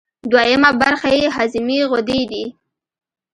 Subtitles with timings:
[0.31, 2.43] دویمه برخه یې هضمي غدې دي.